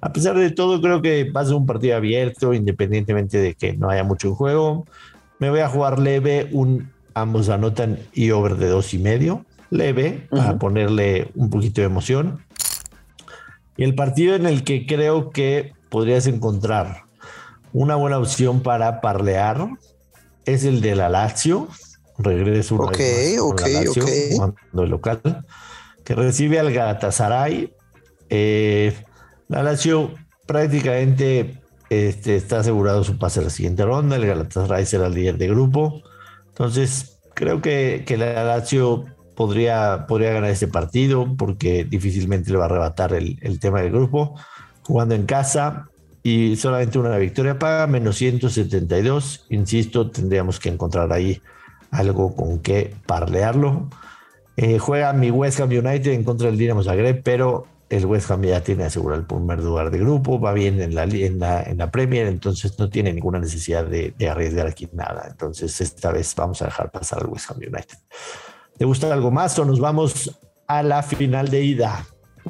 A 0.00 0.14
pesar 0.14 0.38
de 0.38 0.50
todo, 0.50 0.80
creo 0.80 1.02
que 1.02 1.30
va 1.30 1.42
a 1.42 1.44
ser 1.44 1.54
un 1.54 1.66
partido 1.66 1.96
abierto, 1.96 2.54
independientemente 2.54 3.36
de 3.36 3.52
que 3.52 3.74
no 3.74 3.90
haya 3.90 4.02
mucho 4.02 4.28
en 4.28 4.34
juego. 4.34 4.86
Me 5.38 5.50
voy 5.50 5.60
a 5.60 5.68
jugar 5.68 5.98
leve, 5.98 6.48
un 6.52 6.88
ambos 7.12 7.50
anotan 7.50 7.98
y 8.14 8.30
over 8.30 8.56
de 8.56 8.68
dos 8.68 8.94
y 8.94 8.98
medio, 8.98 9.44
leve, 9.68 10.26
para 10.30 10.58
ponerle 10.58 11.28
un 11.34 11.50
poquito 11.50 11.82
de 11.82 11.86
emoción. 11.86 12.40
Y 13.76 13.84
el 13.84 13.94
partido 13.94 14.34
en 14.34 14.46
el 14.46 14.64
que 14.64 14.86
creo 14.86 15.30
que 15.30 15.72
podrías 15.88 16.26
encontrar 16.26 17.04
una 17.72 17.96
buena 17.96 18.18
opción 18.18 18.60
para 18.62 19.00
parlear 19.00 19.68
es 20.44 20.64
el 20.64 20.80
de 20.80 20.94
la 20.94 21.08
Lazio. 21.08 21.68
Regreso 22.18 22.76
Ok, 22.76 22.98
ok, 23.40 23.62
ok. 23.88 24.80
el 24.80 24.88
local, 24.88 25.20
que 26.04 26.14
recibe 26.14 26.60
al 26.60 26.72
Galatasaray. 26.72 27.74
Eh, 28.30 28.94
la 29.48 29.64
Lazio 29.64 30.14
prácticamente 30.46 31.60
este, 31.90 32.36
está 32.36 32.60
asegurado 32.60 33.02
su 33.02 33.18
pase 33.18 33.40
a 33.40 33.42
la 33.42 33.50
siguiente 33.50 33.84
ronda. 33.84 34.16
El 34.16 34.26
Galatasaray 34.26 34.86
será 34.86 35.08
el 35.08 35.14
líder 35.14 35.38
de 35.38 35.48
grupo. 35.48 36.02
Entonces, 36.48 37.18
creo 37.34 37.60
que, 37.60 38.04
que 38.06 38.16
la 38.16 38.44
Lazio 38.44 39.06
podría, 39.34 40.06
podría 40.06 40.32
ganar 40.32 40.50
este 40.50 40.68
partido 40.68 41.36
porque 41.36 41.84
difícilmente 41.84 42.50
le 42.50 42.58
va 42.58 42.64
a 42.64 42.66
arrebatar 42.66 43.12
el, 43.12 43.38
el 43.42 43.58
tema 43.58 43.80
del 43.82 43.92
grupo. 43.92 44.34
Jugando 44.82 45.14
en 45.14 45.26
casa 45.26 45.88
y 46.22 46.56
solamente 46.56 46.98
una 46.98 47.16
victoria 47.18 47.58
paga, 47.58 47.86
menos 47.86 48.16
172. 48.16 49.46
Insisto, 49.50 50.10
tendríamos 50.10 50.58
que 50.58 50.70
encontrar 50.70 51.12
ahí 51.12 51.40
algo 51.90 52.34
con 52.34 52.60
que 52.60 52.94
parlearlo. 53.06 53.88
Eh, 54.56 54.78
juega 54.78 55.12
mi 55.12 55.30
West 55.30 55.60
Ham 55.60 55.70
United 55.70 56.12
en 56.12 56.24
contra 56.24 56.46
del 56.46 56.58
Dinamo 56.58 56.82
Zagreb, 56.82 57.22
pero 57.22 57.66
el 57.90 58.06
West 58.06 58.30
Ham 58.30 58.42
ya 58.42 58.62
tiene 58.62 58.84
asegurado 58.84 59.20
el 59.20 59.26
primer 59.26 59.60
lugar 59.60 59.90
de 59.90 59.98
grupo, 59.98 60.40
va 60.40 60.52
bien 60.52 60.80
en 60.80 60.94
la, 60.94 61.04
en 61.04 61.38
la, 61.38 61.62
en 61.62 61.78
la 61.78 61.90
Premier, 61.90 62.26
entonces 62.26 62.78
no 62.78 62.88
tiene 62.88 63.12
ninguna 63.12 63.38
necesidad 63.38 63.84
de, 63.84 64.14
arriesgar 64.28 64.66
aquí 64.66 64.88
nada. 64.92 65.26
Entonces 65.30 65.80
esta 65.80 66.10
vez 66.10 66.34
vamos 66.34 66.62
a 66.62 66.66
dejar 66.66 66.90
pasar 66.90 67.20
al 67.20 67.26
West 67.26 67.50
Ham 67.50 67.58
United. 67.58 67.98
¿Te 68.76 68.84
gusta 68.84 69.12
algo 69.12 69.30
más 69.30 69.58
o 69.58 69.64
nos 69.64 69.80
vamos 69.80 70.30
a 70.66 70.82
la 70.82 71.02
final 71.02 71.48
de 71.48 71.62
ida? 71.62 72.06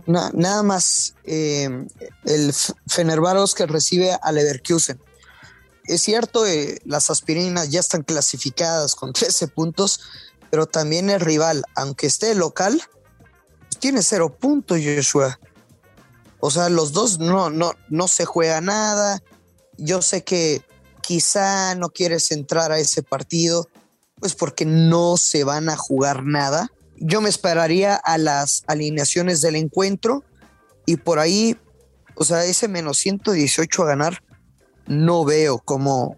nada 0.07 0.63
más, 0.63 1.15
eh, 1.25 1.87
el 2.25 2.53
Fenerbahce 2.89 3.55
que 3.55 3.67
recibe 3.67 4.11
a 4.21 4.33
Leverkusen. 4.33 5.01
Es 5.85 6.03
cierto, 6.03 6.47
eh, 6.47 6.79
las 6.85 7.11
aspirinas 7.11 7.71
ya 7.71 7.81
están 7.81 8.03
clasificadas 8.03 8.95
con 8.95 9.13
13 9.15 9.49
puntos, 9.49 10.01
pero 10.51 10.67
también 10.67 11.11
el 11.11 11.21
rival, 11.21 11.65
aunque 11.75 12.07
esté 12.07 12.35
local, 12.35 12.83
tiene 13.79 14.03
cero 14.03 14.37
puntos, 14.37 14.79
Joshua. 14.83 15.39
O 16.41 16.51
sea, 16.51 16.69
los 16.69 16.93
dos 16.93 17.19
no, 17.19 17.51
no, 17.51 17.73
no 17.89 18.09
se 18.09 18.25
juega 18.25 18.61
nada. 18.61 19.23
Yo 19.77 20.03
sé 20.03 20.25
que 20.25 20.63
quizá 21.03 21.75
no 21.75 21.91
quieres 21.91 22.31
entrar 22.31 22.73
a 22.73 22.79
ese 22.79 23.03
partido, 23.03 23.69
pues 24.25 24.35
porque 24.35 24.65
no 24.65 25.19
se 25.19 25.45
van 25.45 25.69
a 25.69 25.77
jugar 25.77 26.25
nada. 26.25 26.73
Yo 26.97 27.21
me 27.21 27.29
esperaría 27.29 27.95
a 27.95 28.17
las 28.17 28.65
alineaciones 28.67 29.43
del 29.43 29.55
encuentro 29.55 30.25
y 30.87 30.97
por 30.97 31.19
ahí, 31.19 31.59
o 32.15 32.25
sea, 32.25 32.47
ese 32.47 32.67
menos 32.67 32.97
118 32.97 33.83
a 33.83 33.87
ganar, 33.87 34.23
no 34.87 35.27
veo 35.27 35.59
cómo, 35.59 36.17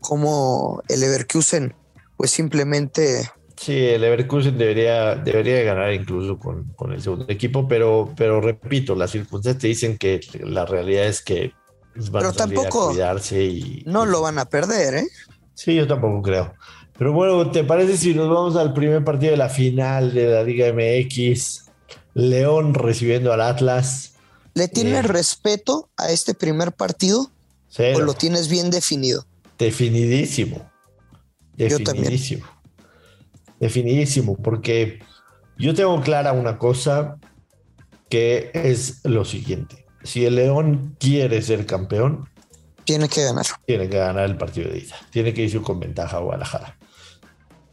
cómo 0.00 0.82
el 0.88 1.00
Leverkusen, 1.00 1.74
pues 2.16 2.30
simplemente 2.30 3.28
Sí, 3.58 3.78
el 3.88 4.00
Leverkusen 4.00 4.56
debería, 4.56 5.14
debería 5.14 5.64
ganar 5.64 5.92
incluso 5.92 6.38
con, 6.38 6.72
con, 6.74 6.94
el 6.94 7.02
segundo 7.02 7.26
equipo, 7.28 7.68
pero, 7.68 8.10
pero 8.16 8.40
repito, 8.40 8.94
las 8.94 9.10
circunstancias 9.10 9.60
te 9.60 9.68
dicen 9.68 9.98
que 9.98 10.22
la 10.40 10.64
realidad 10.64 11.04
es 11.04 11.20
que 11.20 11.52
van 12.10 12.24
a, 12.24 12.32
tampoco 12.32 12.88
cuidarse 12.88 13.44
y. 13.44 13.82
No 13.84 14.06
lo 14.06 14.22
van 14.22 14.38
a 14.38 14.46
perder, 14.46 14.94
¿eh? 14.94 15.06
Sí, 15.52 15.74
yo 15.74 15.86
tampoco 15.86 16.22
creo. 16.22 16.54
Pero 16.96 17.12
bueno, 17.12 17.50
¿te 17.50 17.64
parece 17.64 17.96
si 17.96 18.14
nos 18.14 18.28
vamos 18.28 18.56
al 18.56 18.72
primer 18.72 19.04
partido 19.04 19.32
de 19.32 19.36
la 19.36 19.48
final 19.48 20.14
de 20.14 20.26
la 20.26 20.42
Liga 20.42 20.72
MX? 20.72 21.64
León 22.14 22.74
recibiendo 22.74 23.32
al 23.32 23.40
Atlas. 23.40 24.14
¿Le 24.54 24.68
tienes 24.68 25.04
eh, 25.04 25.08
respeto 25.08 25.88
a 25.96 26.10
este 26.10 26.34
primer 26.34 26.72
partido? 26.72 27.30
¿O 27.96 28.00
lo 28.00 28.14
tienes 28.14 28.48
bien 28.48 28.70
definido? 28.70 29.26
Definidísimo. 29.58 30.70
Definidísimo. 31.56 31.78
Yo 31.78 31.84
también 31.84 32.54
definidísimo, 33.60 34.36
porque 34.36 35.00
yo 35.56 35.74
tengo 35.74 36.00
clara 36.02 36.32
una 36.32 36.58
cosa 36.58 37.16
que 38.08 38.50
es 38.52 39.00
lo 39.04 39.24
siguiente. 39.24 39.86
Si 40.02 40.24
el 40.24 40.34
León 40.36 40.96
quiere 41.00 41.40
ser 41.42 41.64
campeón, 41.66 42.28
tiene 42.84 43.08
que 43.08 43.24
ganar. 43.24 43.46
Tiene 43.66 43.88
que 43.88 43.96
ganar 43.96 44.26
el 44.26 44.36
partido 44.36 44.70
de 44.70 44.78
ida. 44.78 44.96
Tiene 45.10 45.32
que 45.32 45.42
irse 45.42 45.60
con 45.62 45.80
ventaja 45.80 46.18
a 46.18 46.20
Guadalajara. 46.20 46.76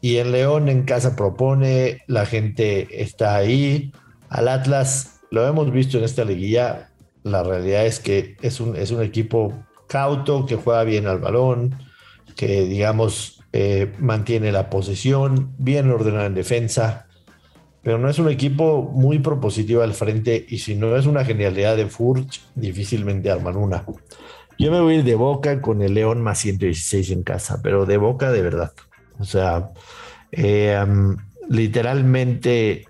Y 0.02 0.18
el 0.18 0.32
León 0.32 0.68
en 0.68 0.84
casa 0.84 1.16
propone, 1.16 2.02
la 2.08 2.26
gente 2.26 3.04
está 3.04 3.36
ahí. 3.36 3.94
Al 4.30 4.48
Atlas, 4.48 5.22
lo 5.30 5.48
hemos 5.48 5.72
visto 5.72 5.98
en 5.98 6.04
esta 6.04 6.26
liguilla, 6.26 6.90
la 7.24 7.44
realidad 7.44 7.86
es 7.86 8.00
que 8.00 8.36
es 8.42 8.60
un, 8.60 8.76
es 8.76 8.92
un 8.92 9.04
equipo 9.04 9.54
cauto, 9.88 10.46
que 10.46 10.56
juega 10.56 10.84
bien 10.84 11.06
al 11.06 11.20
balón, 11.20 11.76
que 12.36 12.64
digamos 12.64 13.44
eh, 13.54 13.94
mantiene 14.00 14.52
la 14.52 14.70
posesión, 14.70 15.54
bien 15.58 15.92
ordenado 15.92 16.26
en 16.26 16.34
defensa, 16.34 17.08
pero 17.84 17.98
no 17.98 18.10
es 18.10 18.20
un 18.20 18.30
equipo 18.30 18.84
muy 18.84 19.20
propositivo 19.20 19.82
al 19.82 19.94
frente 19.94 20.46
y 20.48 20.60
si 20.60 20.76
no 20.76 20.96
es 20.96 21.06
una 21.06 21.26
genialidad 21.26 21.76
de 21.76 21.88
Furch, 21.88 22.42
difícilmente 22.56 23.30
arman 23.30 23.58
una. 23.58 23.86
Yo 24.58 24.72
me 24.72 24.80
voy 24.80 25.02
de 25.02 25.16
boca 25.16 25.62
con 25.62 25.82
el 25.82 25.96
León 25.96 26.22
más 26.22 26.40
116 26.40 27.12
en 27.12 27.24
casa, 27.24 27.60
pero 27.64 27.86
de 27.86 27.98
boca 27.98 28.32
de 28.32 28.42
verdad. 28.42 28.72
O 29.22 29.24
sea, 29.24 29.72
eh, 30.32 30.84
literalmente, 31.50 32.86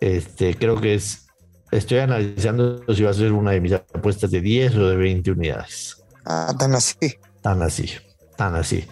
este, 0.00 0.54
creo 0.54 0.80
que 0.80 0.94
es, 0.94 1.26
estoy 1.70 1.98
analizando 1.98 2.82
si 2.94 3.02
va 3.02 3.10
a 3.10 3.14
ser 3.14 3.32
una 3.32 3.50
de 3.50 3.60
mis 3.60 3.72
apuestas 3.72 4.30
de 4.30 4.40
10 4.40 4.76
o 4.76 4.88
de 4.88 4.96
20 4.96 5.30
unidades. 5.32 6.02
Ah, 6.24 6.54
tan 6.58 6.74
así. 6.74 7.14
Tan 7.40 7.62
así, 7.62 7.90
tan 8.36 8.54
así. 8.54 8.86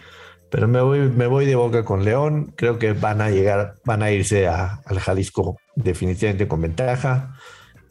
Pero 0.50 0.66
me 0.66 0.80
voy, 0.80 0.99
me 1.09 1.26
voy 1.28 1.47
de 1.47 1.54
boca 1.54 1.85
con 1.85 2.04
León. 2.04 2.52
Creo 2.56 2.78
que 2.78 2.92
van 2.92 3.20
a 3.20 3.30
llegar, 3.30 3.76
van 3.85 4.02
a 4.02 4.11
irse 4.11 4.49
al 4.49 4.99
Jalisco 4.99 5.56
definitivamente 5.76 6.49
con 6.49 6.61
ventaja. 6.61 7.37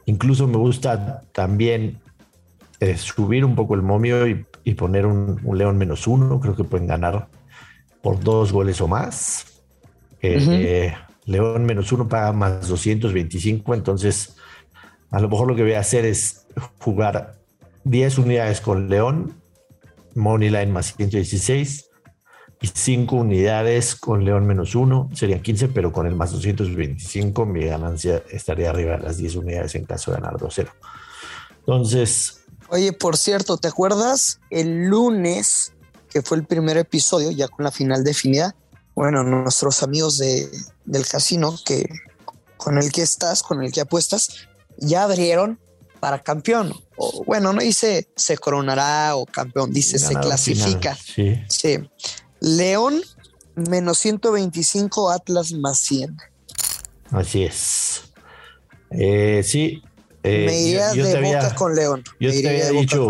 Incluso 0.06 0.46
me 0.48 0.58
gusta 0.58 1.22
también 1.32 2.02
eh, 2.82 2.98
subir 2.98 3.46
un 3.46 3.56
poco 3.56 3.76
el 3.76 3.82
momio 3.82 4.28
y, 4.28 4.46
poner 4.76 5.06
un, 5.06 5.40
León 5.58 5.78
menos 5.78 6.06
uno. 6.06 6.40
Creo 6.40 6.56
que 6.56 6.64
pueden 6.64 6.88
ganar 6.88 7.28
por 8.02 8.20
dos 8.20 8.52
goles 8.52 8.82
o 8.82 8.88
más. 8.88 9.46
Eh, 10.22 10.94
León 11.26 11.66
menos 11.66 11.92
uno 11.92 12.08
paga 12.08 12.32
más 12.34 12.68
225. 12.68 13.74
Entonces, 13.74 14.36
a 15.12 15.20
lo 15.20 15.30
mejor 15.30 15.48
lo 15.48 15.56
que 15.56 15.64
voy 15.64 15.74
a 15.74 15.80
hacer 15.80 16.06
es 16.06 16.46
jugar 16.80 17.40
10 17.84 18.18
unidades 18.20 18.62
con 18.62 18.90
León, 18.90 19.42
Money 20.16 20.50
Line 20.50 20.68
más 20.68 20.94
116 20.96 21.90
y 22.62 22.68
5 22.68 23.16
unidades 23.16 23.96
con 23.96 24.26
León 24.26 24.46
menos 24.46 24.76
1, 24.76 25.12
serían 25.14 25.42
15, 25.42 25.70
pero 25.70 25.92
con 25.92 26.06
el 26.06 26.16
más 26.16 26.32
225 26.32 27.46
mi 27.46 27.66
ganancia 27.66 28.22
estaría 28.30 28.70
arriba 28.70 28.98
de 28.98 29.04
las 29.04 29.18
10 29.18 29.36
unidades 29.38 29.76
en 29.76 29.86
caso 29.86 30.12
de 30.12 30.20
ganar 30.20 30.36
2-0. 30.38 30.70
Entonces... 31.60 32.44
Oye, 32.68 32.94
por 32.94 33.18
cierto, 33.18 33.58
¿te 33.58 33.68
acuerdas 33.68 34.42
el 34.50 34.86
lunes, 34.88 35.74
que 36.10 36.22
fue 36.22 36.38
el 36.38 36.46
primer 36.46 36.78
episodio, 36.78 37.32
ya 37.32 37.48
con 37.48 37.64
la 37.64 37.72
final 37.72 38.04
definida? 38.04 38.56
Bueno, 38.96 39.24
nuestros 39.24 39.84
amigos 39.84 40.18
de, 40.18 40.50
del 40.86 41.08
casino, 41.08 41.56
que 41.66 41.88
con 42.58 42.78
el 42.78 42.92
que 42.92 43.02
estás, 43.02 43.44
con 43.44 43.64
el 43.64 43.72
que 43.72 43.82
apuestas, 43.82 44.48
ya 44.78 45.04
abrieron 45.04 45.60
para 46.00 46.20
campeón. 46.20 46.74
O, 46.98 47.24
bueno, 47.26 47.54
no 47.54 47.62
dice 47.62 48.10
se 48.16 48.38
coronará 48.38 49.16
o 49.16 49.26
campeón, 49.26 49.72
dice 49.72 50.00
se 50.00 50.16
clasifica. 50.16 50.96
sí. 50.96 51.42
sí. 51.48 51.80
León 52.42 53.02
menos 53.56 53.98
125, 54.00 55.12
Atlas 55.12 55.52
más 55.52 55.80
100. 55.80 56.18
Así 57.12 57.44
es. 57.44 58.04
Eh, 58.92 59.42
sí. 59.44 59.84
Eh, 60.24 60.46
Me 60.46 60.62
iría 60.62 60.92
de 60.92 61.22
boca 61.22 61.56
con 61.56 61.76
León. 61.76 62.04
Yo 62.20 62.32
te, 62.32 62.50
había 62.50 62.70
dicho, 62.70 63.10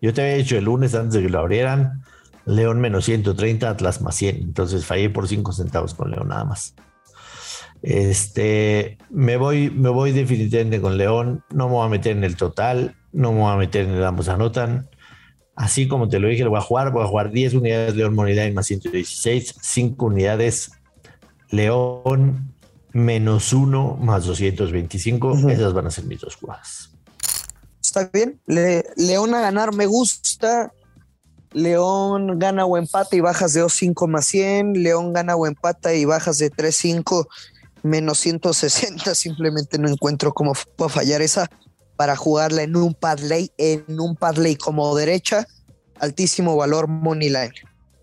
yo 0.00 0.14
te 0.14 0.20
había 0.22 0.34
dicho 0.34 0.56
el 0.56 0.64
lunes 0.64 0.94
antes 0.94 1.14
de 1.14 1.22
que 1.22 1.28
lo 1.28 1.38
abrieran, 1.38 2.04
León 2.48 2.80
menos 2.80 3.04
130, 3.04 3.68
Atlas 3.68 4.00
más 4.00 4.16
100. 4.16 4.36
Entonces 4.36 4.86
fallé 4.86 5.10
por 5.10 5.28
5 5.28 5.52
centavos 5.52 5.94
con 5.94 6.10
León 6.10 6.28
nada 6.28 6.44
más. 6.44 6.74
Este, 7.82 8.98
me 9.10 9.36
voy, 9.36 9.70
me 9.70 9.90
voy 9.90 10.12
definitivamente 10.12 10.80
con 10.80 10.96
León. 10.96 11.44
No 11.50 11.68
me 11.68 11.74
voy 11.74 11.86
a 11.86 11.90
meter 11.90 12.16
en 12.16 12.24
el 12.24 12.36
total, 12.36 12.96
no 13.12 13.32
me 13.32 13.40
voy 13.40 13.52
a 13.52 13.56
meter 13.56 13.84
en 13.84 13.94
el 13.94 14.04
ambos 14.04 14.28
anotan. 14.28 14.88
Así 15.54 15.88
como 15.88 16.08
te 16.08 16.18
lo 16.20 16.28
dije, 16.28 16.44
lo 16.44 16.50
voy 16.50 16.58
a 16.58 16.62
jugar. 16.62 16.90
Voy 16.90 17.04
a 17.04 17.08
jugar 17.08 17.30
10 17.30 17.54
unidades 17.54 17.96
León 17.96 18.14
Moneyline 18.14 18.54
más 18.54 18.66
116, 18.66 19.56
5 19.60 20.06
unidades 20.06 20.72
León 21.50 22.54
menos 22.92 23.52
1 23.52 23.98
más 24.00 24.24
225. 24.24 25.50
Esas 25.50 25.74
van 25.74 25.86
a 25.86 25.90
ser 25.90 26.04
mis 26.04 26.20
dos 26.20 26.36
jugadas. 26.36 26.92
Está 27.82 28.08
bien. 28.12 28.40
León 28.46 29.34
a 29.34 29.40
ganar 29.40 29.74
me 29.74 29.86
gusta. 29.86 30.72
León 31.52 32.38
gana 32.38 32.64
o 32.66 32.76
empata 32.76 33.16
y 33.16 33.20
bajas 33.20 33.52
de 33.54 33.62
2.5 33.62 34.06
más 34.08 34.26
100. 34.26 34.82
León 34.82 35.12
gana 35.12 35.36
o 35.36 35.46
empata 35.46 35.94
y 35.94 36.04
bajas 36.04 36.38
de 36.38 36.50
3.5 36.50 37.26
menos 37.82 38.18
160. 38.18 39.14
Simplemente 39.14 39.78
no 39.78 39.88
encuentro 39.88 40.32
cómo 40.32 40.52
puedo 40.76 40.88
fallar 40.88 41.22
esa 41.22 41.50
para 41.96 42.16
jugarla 42.16 42.62
en 42.62 42.76
un 42.76 42.94
parlay, 42.94 43.50
en 43.58 43.84
un 44.00 44.14
parlay 44.14 44.54
como 44.56 44.94
derecha, 44.94 45.48
altísimo 45.98 46.54
valor 46.56 46.86
money 46.86 47.28
line. 47.28 47.52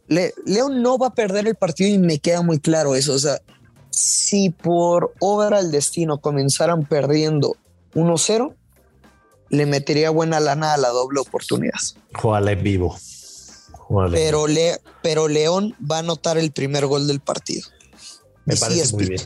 León 0.08 0.82
no 0.82 0.98
va 0.98 1.08
a 1.08 1.14
perder 1.14 1.48
el 1.48 1.56
partido 1.56 1.90
y 1.90 1.98
me 1.98 2.20
queda 2.20 2.42
muy 2.42 2.60
claro 2.60 2.96
eso. 2.96 3.14
O 3.14 3.20
sea, 3.20 3.40
si 3.90 4.50
por 4.50 5.14
obra 5.20 5.62
del 5.62 5.72
destino 5.72 6.20
comenzaran 6.20 6.86
perdiendo 6.86 7.56
1-0, 7.94 8.54
le 9.50 9.66
metería 9.66 10.10
buena 10.10 10.40
lana 10.40 10.74
a 10.74 10.78
la 10.78 10.90
doble 10.90 11.22
oportunidad. 11.22 11.80
Jugala 12.14 12.52
en 12.52 12.64
vivo. 12.64 12.98
Pero, 14.12 14.48
Le, 14.48 14.80
pero 15.02 15.28
León 15.28 15.76
va 15.80 15.98
a 15.98 16.00
anotar 16.00 16.38
el 16.38 16.52
primer 16.52 16.86
gol 16.86 17.08
del 17.08 17.20
partido. 17.20 17.68
Me 18.46 18.56
parece 18.56 18.94
muy 18.94 19.06
bien. 19.08 19.22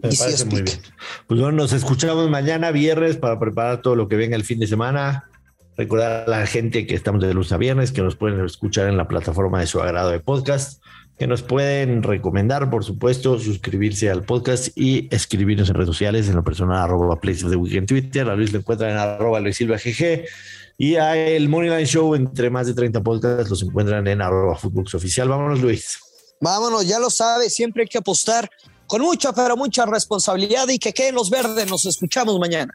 Me 0.00 0.14
parece 0.16 0.44
muy 0.44 0.62
bien. 0.62 0.80
Pues 1.26 1.40
bueno, 1.40 1.56
nos 1.56 1.72
escuchamos 1.72 2.28
mañana 2.28 2.70
viernes 2.70 3.16
para 3.16 3.38
preparar 3.38 3.82
todo 3.82 3.96
lo 3.96 4.08
que 4.08 4.16
venga 4.16 4.36
el 4.36 4.44
fin 4.44 4.58
de 4.58 4.66
semana. 4.66 5.28
Recordar 5.76 6.24
a 6.26 6.30
la 6.30 6.46
gente 6.46 6.86
que 6.86 6.94
estamos 6.94 7.22
de 7.22 7.32
luz 7.32 7.52
a 7.52 7.56
viernes, 7.56 7.92
que 7.92 8.02
nos 8.02 8.16
pueden 8.16 8.44
escuchar 8.44 8.88
en 8.88 8.96
la 8.96 9.08
plataforma 9.08 9.60
de 9.60 9.66
su 9.66 9.80
agrado 9.80 10.10
de 10.10 10.20
podcast, 10.20 10.82
que 11.22 11.28
nos 11.28 11.42
pueden 11.44 12.02
recomendar, 12.02 12.68
por 12.68 12.82
supuesto, 12.82 13.38
suscribirse 13.38 14.10
al 14.10 14.24
podcast 14.24 14.76
y 14.76 15.06
escribirnos 15.14 15.68
en 15.68 15.76
redes 15.76 15.86
sociales, 15.86 16.28
en 16.28 16.34
la 16.34 16.42
persona 16.42 16.82
arroba 16.82 17.20
Place 17.20 17.44
of 17.44 17.52
the 17.52 17.56
Week 17.56 17.74
en 17.74 17.86
Twitter, 17.86 18.28
a 18.28 18.34
Luis 18.34 18.52
lo 18.52 18.58
encuentran 18.58 18.90
en 18.90 18.96
arroba 18.96 19.38
Luis 19.38 19.56
Silva 19.56 19.76
GG 19.76 20.24
y 20.78 20.96
a 20.96 21.16
el 21.16 21.48
Moneyline 21.48 21.86
Show 21.86 22.16
entre 22.16 22.50
más 22.50 22.66
de 22.66 22.74
30 22.74 23.04
podcasts 23.04 23.48
los 23.48 23.62
encuentran 23.62 24.04
en 24.08 24.20
arroba 24.20 24.56
Footbox 24.56 24.96
Oficial. 24.96 25.28
Vámonos, 25.28 25.60
Luis. 25.60 25.96
Vámonos, 26.40 26.88
ya 26.88 26.98
lo 26.98 27.08
sabe, 27.08 27.48
siempre 27.50 27.82
hay 27.84 27.88
que 27.88 27.98
apostar 27.98 28.50
con 28.88 29.00
mucha, 29.00 29.32
pero 29.32 29.56
mucha 29.56 29.86
responsabilidad 29.86 30.66
y 30.70 30.80
que 30.80 30.92
queden 30.92 31.14
los 31.14 31.30
verdes. 31.30 31.70
Nos 31.70 31.86
escuchamos 31.86 32.36
mañana. 32.40 32.74